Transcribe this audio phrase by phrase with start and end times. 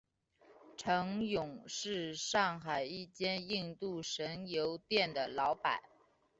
[0.75, 5.79] 程勇是上海一间印度神油店的老板。